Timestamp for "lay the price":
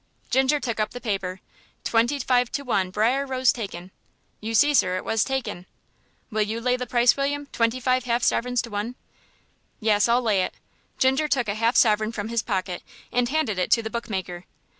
6.59-7.15